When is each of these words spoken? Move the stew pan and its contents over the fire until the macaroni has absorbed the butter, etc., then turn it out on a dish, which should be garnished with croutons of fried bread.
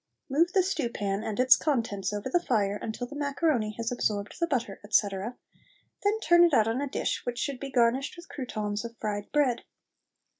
Move 0.31 0.51
the 0.53 0.63
stew 0.63 0.89
pan 0.89 1.23
and 1.23 1.39
its 1.39 1.55
contents 1.55 2.11
over 2.11 2.27
the 2.27 2.41
fire 2.41 2.75
until 2.81 3.05
the 3.05 3.15
macaroni 3.15 3.75
has 3.77 3.91
absorbed 3.91 4.33
the 4.39 4.47
butter, 4.47 4.79
etc., 4.83 5.37
then 6.01 6.19
turn 6.21 6.43
it 6.43 6.55
out 6.55 6.67
on 6.67 6.81
a 6.81 6.89
dish, 6.89 7.23
which 7.23 7.37
should 7.37 7.59
be 7.59 7.69
garnished 7.69 8.15
with 8.17 8.27
croutons 8.27 8.83
of 8.83 8.97
fried 8.99 9.31
bread. 9.31 9.63